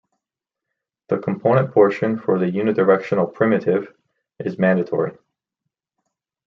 [1.09, 3.93] The component portion for the unidirectional primitive
[4.39, 5.15] is mandatory.